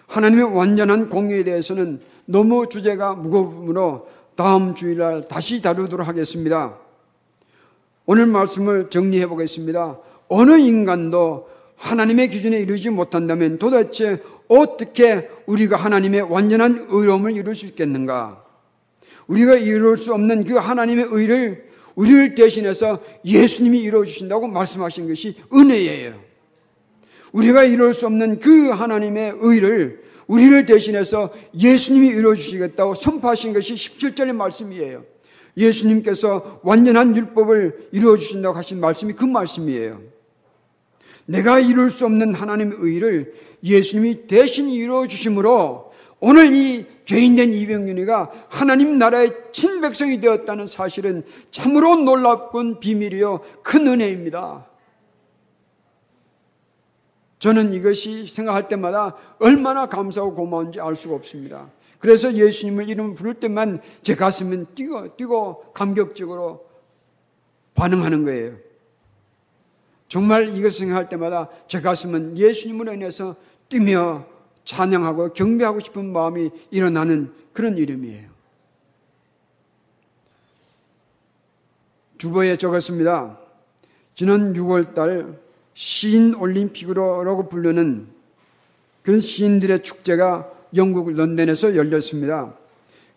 하나님의 0.08 0.56
완전한 0.56 1.10
공의에 1.10 1.43
대해서는 1.43 2.02
너무 2.26 2.67
주제가 2.69 3.13
무거우므로 3.13 4.08
다음 4.36 4.76
주일날 4.76 5.28
다시 5.28 5.62
다루도록 5.62 6.08
하겠습니다. 6.08 6.78
오늘 8.06 8.26
말씀을 8.26 8.89
정리해 8.89 9.28
보겠습니다. 9.28 9.98
어느 10.30 10.58
인간도 10.58 11.50
하나님의 11.76 12.30
기준에 12.30 12.60
이르지 12.60 12.89
못한다면 12.89 13.60
도대체 13.60 14.22
어떻게 14.48 15.30
우리가 15.45 15.78
하나님의 15.78 16.22
완전한 16.22 16.88
의로움을 16.89 17.36
이룰 17.36 17.56
수 17.56 17.67
있겠는가? 17.67 18.43
우리가 19.28 19.56
이룰 19.56 19.98
수 19.98 20.13
없는 20.13 20.43
그 20.43 20.56
하나님의 20.56 21.08
의를 21.12 21.69
우리를 22.00 22.34
대신해서 22.34 23.04
예수님이 23.26 23.80
이루어 23.80 24.06
주신다고 24.06 24.48
말씀하신 24.48 25.10
것이 25.10 25.36
은혜예요. 25.54 26.18
우리가 27.34 27.66
이룰 27.66 27.94
수 27.94 28.06
없는 28.06 28.40
그 28.40 28.70
하나님의 28.70 29.34
의를 29.40 30.02
우리를 30.28 30.66
대신해서 30.66 31.30
예수님이 31.60 32.08
이루어 32.08 32.36
주시겠다고 32.36 32.94
선포하신 32.94 33.52
것이 33.52 33.74
17절의 33.74 34.34
말씀이에요. 34.34 35.04
예수님께서 35.58 36.62
완전한 36.64 37.18
율법을 37.18 37.90
이루어 37.92 38.16
주신다고 38.16 38.58
하신 38.58 38.80
말씀이 38.80 39.12
그 39.12 39.26
말씀이에요. 39.26 40.02
내가 41.26 41.60
이룰 41.60 41.90
수 41.90 42.06
없는 42.06 42.34
하나님의 42.34 42.78
의를 42.80 43.34
예수님이 43.62 44.26
대신 44.28 44.70
이루어 44.70 45.06
주심으로 45.06 45.92
오늘 46.22 46.54
이 46.54 46.86
죄인된 47.10 47.56
이병윤이가 47.56 48.32
하나님 48.50 49.00
나라의 49.00 49.36
친백성이 49.52 50.22
되었다는 50.22 50.67
사실은 50.67 51.24
참으로 51.50 51.95
놀랍군 51.95 52.80
비밀이요 52.80 53.39
큰 53.63 53.88
은혜입니다. 53.88 54.67
저는 57.39 57.74
이것이 57.74 58.28
생각할 58.28 58.67
때마다 58.67 59.15
얼마나 59.39 59.88
감사하고 59.88 60.36
고마운지 60.36 60.82
알 60.82 60.95
수가 60.95 61.15
없습니다. 61.15 61.72
그래서 61.98 62.32
예수님을 62.32 62.88
이름 62.88 63.15
부를 63.15 63.34
때만 63.34 63.82
제 64.04 64.13
가슴은 64.13 64.67
뛰고 64.76 65.17
뛰고 65.17 65.72
감격적으로 65.74 66.63
반응하는 67.74 68.24
거예요. 68.24 68.56
정말 70.08 70.56
이것 70.56 70.76
생각할 70.76 71.10
때마다 71.10 71.50
제 71.67 71.82
가슴은 71.82 72.38
예수님으로 72.38 72.93
인해서 72.93 73.36
뛰며 73.67 74.28
찬양하고 74.70 75.34
경배하고 75.34 75.80
싶은 75.80 76.14
마음이 76.14 76.52
일어나는 76.70 77.34
그런 77.54 77.76
이름이에요. 77.76 78.30
주보에 82.20 82.56
적었습니다. 82.56 83.40
지난 84.14 84.54
6월달 84.54 85.36
시인 85.74 86.36
올림픽으로라고 86.36 87.50
부르는 87.50 88.08
그런 89.02 89.20
시인들의 89.20 89.82
축제가 89.82 90.48
영국 90.76 91.12
런던에서 91.12 91.76
열렸습니다. 91.76 92.54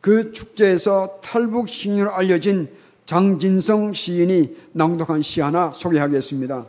그 0.00 0.32
축제에서 0.32 1.20
탈북 1.22 1.68
시인으로 1.68 2.14
알려진 2.14 2.70
장진성 3.04 3.92
시인이 3.92 4.56
낭독한 4.72 5.20
시 5.20 5.42
하나 5.42 5.70
소개하겠습니다. 5.74 6.66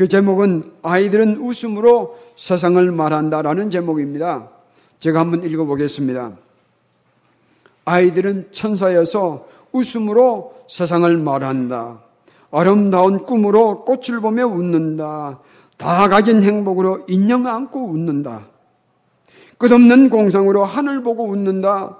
그 0.00 0.08
제목은 0.08 0.64
아이들은 0.80 1.36
웃음으로 1.36 2.18
세상을 2.34 2.90
말한다라는 2.90 3.70
제목입니다. 3.70 4.48
제가 4.98 5.20
한번 5.20 5.44
읽어보겠습니다. 5.44 6.32
아이들은 7.84 8.48
천사여서 8.50 9.46
웃음으로 9.72 10.54
세상을 10.70 11.14
말한다. 11.18 11.98
아름다운 12.50 13.26
꿈으로 13.26 13.84
꽃을 13.84 14.22
보며 14.22 14.46
웃는다. 14.46 15.38
다 15.76 16.08
가진 16.08 16.42
행복으로 16.44 17.04
인형 17.06 17.46
안고 17.46 17.88
웃는다. 17.90 18.46
끝없는 19.58 20.08
공상으로 20.08 20.64
하늘 20.64 21.02
보고 21.02 21.28
웃는다. 21.28 21.98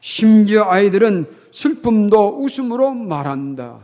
심지어 0.00 0.70
아이들은 0.70 1.26
슬픔도 1.50 2.40
웃음으로 2.40 2.92
말한다. 2.94 3.80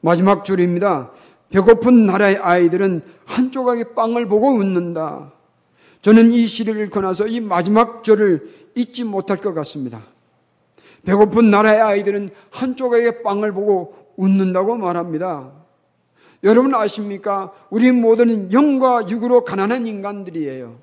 마지막 0.00 0.46
줄입니다. 0.46 1.10
배고픈 1.50 2.06
나라의 2.06 2.36
아이들은 2.36 3.02
한 3.26 3.52
조각의 3.52 3.94
빵을 3.94 4.26
보고 4.26 4.48
웃는다. 4.54 5.32
저는 6.02 6.32
이 6.32 6.46
시를 6.46 6.80
읽고 6.84 7.00
나서 7.00 7.26
이 7.26 7.40
마지막 7.40 8.02
절을 8.02 8.48
잊지 8.74 9.04
못할 9.04 9.36
것 9.36 9.52
같습니다. 9.52 10.02
배고픈 11.04 11.50
나라의 11.50 11.80
아이들은 11.80 12.30
한 12.50 12.76
조각의 12.76 13.22
빵을 13.22 13.52
보고 13.52 13.94
웃는다고 14.16 14.76
말합니다. 14.76 15.50
여러분 16.44 16.74
아십니까? 16.74 17.52
우리 17.68 17.92
모두는 17.92 18.52
영과 18.52 19.06
육으로 19.08 19.44
가난한 19.44 19.86
인간들이에요. 19.86 20.78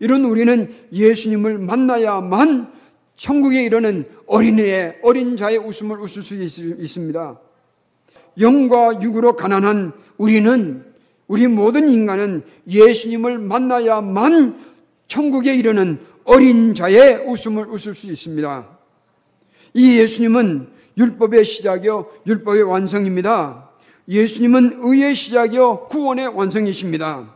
이런 0.00 0.24
우리는 0.24 0.74
예수님을 0.92 1.58
만나야만 1.58 2.72
천국에 3.16 3.64
이르는 3.64 4.06
어린애의 4.26 5.00
어린 5.02 5.36
자의 5.36 5.58
웃음을 5.58 6.00
웃을 6.00 6.22
수 6.22 6.34
있 6.34 6.88
습니다. 6.88 7.38
영과 8.40 9.00
육으로 9.00 9.36
가난한 9.36 9.92
우리는 10.18 10.84
우리 11.26 11.46
모든 11.48 11.88
인간은 11.88 12.42
예수님을 12.68 13.38
만나야만 13.38 14.62
천국에 15.08 15.54
이르는 15.54 15.98
어린 16.24 16.74
자의 16.74 17.16
웃음을 17.26 17.66
웃을 17.66 17.94
수 17.94 18.10
있습니다. 18.10 18.66
이 19.74 19.98
예수님은 19.98 20.68
율법의 20.96 21.44
시작이요, 21.44 22.06
율법의 22.26 22.62
완성입니다. 22.62 23.70
예수님은 24.08 24.78
의의 24.82 25.14
시작이요, 25.14 25.88
구원의 25.88 26.28
완성이십니다. 26.28 27.34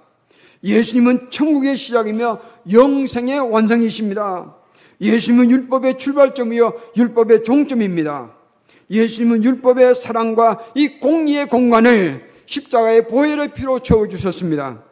예수님은 0.62 1.30
천국의 1.30 1.76
시작이며 1.76 2.40
영생의 2.70 3.50
완성이십니다. 3.50 4.54
예수님은 5.00 5.50
율법의 5.50 5.98
출발점이요, 5.98 6.72
율법의 6.96 7.44
종점입니다. 7.44 8.32
예수님은 8.90 9.44
율법의 9.44 9.94
사랑과 9.94 10.58
이 10.74 10.88
공의의 11.00 11.48
공간을 11.48 12.27
십자가의 12.48 13.06
보혈의 13.06 13.52
피로 13.54 13.78
채워주셨습니다. 13.78 14.82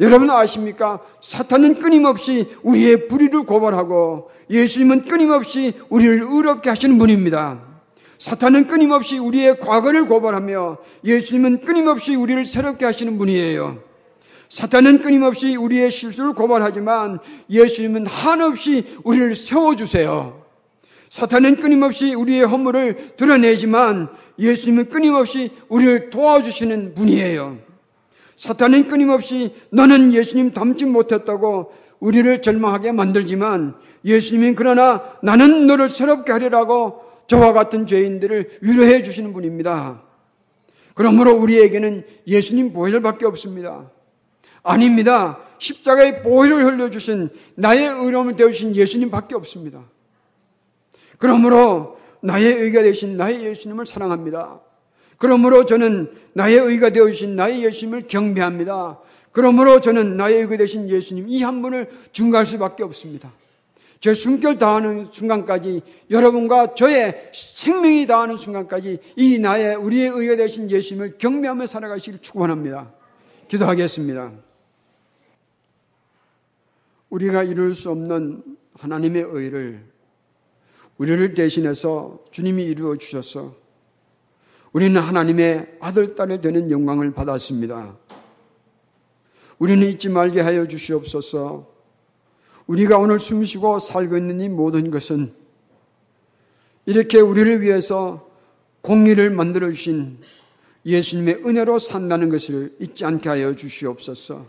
여러분 0.00 0.30
아십니까? 0.30 1.00
사탄은 1.20 1.78
끊임없이 1.78 2.46
우리의 2.62 3.08
불의를 3.08 3.44
고발하고 3.44 4.30
예수님은 4.50 5.04
끊임없이 5.04 5.72
우리를 5.88 6.22
의롭게 6.22 6.68
하시는 6.68 6.98
분입니다. 6.98 7.60
사탄은 8.18 8.66
끊임없이 8.66 9.18
우리의 9.18 9.60
과거를 9.60 10.06
고발하며 10.06 10.78
예수님은 11.04 11.60
끊임없이 11.60 12.16
우리를 12.16 12.44
새롭게 12.44 12.84
하시는 12.84 13.16
분이에요. 13.18 13.80
사탄은 14.48 15.00
끊임없이 15.00 15.56
우리의 15.56 15.90
실수를 15.90 16.32
고발하지만 16.32 17.20
예수님은 17.50 18.06
한없이 18.06 18.96
우리를 19.04 19.36
세워주세요. 19.36 20.42
사탄은 21.10 21.56
끊임없이 21.56 22.14
우리의 22.14 22.46
허물을 22.46 23.14
드러내지만 23.16 24.08
예수님은 24.38 24.90
끊임없이 24.90 25.50
우리를 25.68 26.10
도와주시는 26.10 26.94
분이에요. 26.94 27.58
사탄은 28.36 28.88
끊임없이 28.88 29.54
너는 29.70 30.12
예수님 30.12 30.52
닮지 30.52 30.86
못했다고 30.86 31.72
우리를 31.98 32.40
절망하게 32.40 32.92
만들지만 32.92 33.74
예수님은 34.04 34.54
그러나 34.54 35.02
나는 35.22 35.66
너를 35.66 35.90
새롭게 35.90 36.32
하리라고 36.32 37.02
저와 37.26 37.52
같은 37.52 37.86
죄인들을 37.86 38.58
위로해 38.62 39.02
주시는 39.02 39.32
분입니다. 39.32 40.02
그러므로 40.94 41.34
우리에게는 41.36 42.04
예수님 42.26 42.72
보혈밖에 42.72 43.26
없습니다. 43.26 43.90
아닙니다. 44.62 45.38
십자가의 45.58 46.22
보혈을 46.22 46.64
흘려주신 46.64 47.30
나의 47.56 47.88
의로움을 47.88 48.36
되우신 48.36 48.76
예수님밖에 48.76 49.34
없습니다. 49.34 49.82
그러므로 51.18 51.97
나의 52.20 52.52
의가 52.52 52.82
되신 52.82 53.16
나의 53.16 53.44
예수님을 53.44 53.86
사랑합니다. 53.86 54.60
그러므로 55.18 55.64
저는 55.66 56.12
나의 56.34 56.58
의가 56.58 56.90
되어주신 56.90 57.36
나의 57.36 57.64
예수님을 57.64 58.06
경배합니다. 58.08 58.98
그러므로 59.32 59.80
저는 59.80 60.16
나의 60.16 60.40
의가 60.42 60.56
되신 60.56 60.88
예수님 60.88 61.26
이 61.28 61.42
한 61.42 61.62
분을 61.62 61.88
증가할 62.12 62.46
수밖에 62.46 62.82
없습니다. 62.82 63.32
저 64.00 64.14
숨결 64.14 64.58
다하는 64.58 65.06
순간까지 65.10 65.82
여러분과 66.10 66.74
저의 66.74 67.30
생명이 67.32 68.06
다하는 68.06 68.36
순간까지 68.36 68.98
이 69.16 69.38
나의 69.38 69.74
우리의 69.74 70.08
의가 70.10 70.36
되신 70.36 70.70
예수님을 70.70 71.18
경배하며 71.18 71.66
살아가시길 71.66 72.20
축원합니다. 72.20 72.92
기도하겠습니다. 73.48 74.32
우리가 77.10 77.42
이룰 77.42 77.74
수 77.74 77.90
없는 77.90 78.42
하나님의 78.74 79.24
의를 79.26 79.82
우리를 80.98 81.34
대신해서 81.34 82.24
주님이 82.30 82.64
이루어 82.64 82.96
주셔서 82.96 83.54
우리는 84.72 85.00
하나님의 85.00 85.78
아들, 85.80 86.14
딸이 86.14 86.40
되는 86.40 86.70
영광을 86.70 87.12
받았습니다. 87.12 87.96
우리는 89.58 89.88
잊지 89.88 90.08
말게 90.08 90.40
하여 90.40 90.66
주시옵소서 90.66 91.66
우리가 92.66 92.98
오늘 92.98 93.18
숨 93.18 93.44
쉬고 93.44 93.78
살고 93.78 94.16
있는 94.18 94.40
이 94.40 94.48
모든 94.48 94.90
것은 94.90 95.32
이렇게 96.84 97.18
우리를 97.18 97.62
위해서 97.62 98.28
공의를 98.82 99.30
만들어 99.30 99.70
주신 99.70 100.18
예수님의 100.84 101.42
은혜로 101.44 101.78
산다는 101.78 102.28
것을 102.28 102.74
잊지 102.78 103.04
않게 103.04 103.28
하여 103.28 103.54
주시옵소서. 103.54 104.46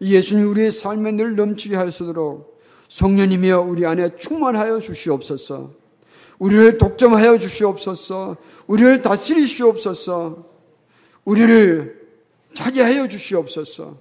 예수님 0.00 0.48
우리의 0.48 0.70
삶에 0.70 1.12
늘 1.12 1.36
넘치게 1.36 1.76
하시도록 1.76 2.53
성령이며 2.88 3.60
우리 3.60 3.86
안에 3.86 4.16
충만하여 4.16 4.80
주시옵소서. 4.80 5.72
우리를 6.38 6.78
독점하여 6.78 7.38
주시옵소서. 7.38 8.36
우리를 8.66 9.02
다스리시옵소서. 9.02 10.44
우리를 11.24 12.04
차지하여 12.54 13.08
주시옵소서. 13.08 13.96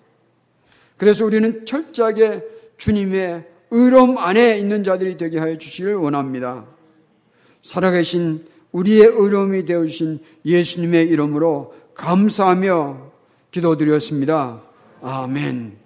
그래서 0.97 1.25
우리는 1.25 1.65
철저하게 1.65 2.43
주님의 2.77 3.45
의로움 3.71 4.17
안에 4.17 4.59
있는 4.59 4.83
자들이 4.83 5.17
되게 5.17 5.39
하여 5.39 5.57
주시기를 5.57 5.95
원합니다. 5.95 6.65
살아계신 7.61 8.45
우리의 8.71 9.07
의로움이 9.07 9.65
되어주신 9.65 10.19
예수님의 10.45 11.07
이름으로 11.07 11.73
감사하며 11.95 13.11
기도드렸습니다. 13.51 14.61
아멘. 15.01 15.82